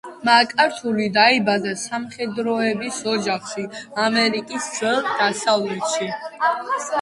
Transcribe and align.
მაკართური 0.27 1.03
დაიბადა 1.17 1.73
სამხედროების 1.81 2.97
ოჯახში, 3.11 3.67
ამერიკის 4.07 4.71
ძველ 4.79 4.99
დასავლეთში. 5.21 6.11